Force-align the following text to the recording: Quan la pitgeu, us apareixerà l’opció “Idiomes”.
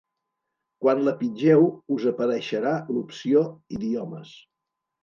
Quan 0.85 1.03
la 1.07 1.13
pitgeu, 1.19 1.67
us 1.97 2.09
apareixerà 2.13 2.73
l’opció 2.97 3.47
“Idiomes”. 3.79 4.35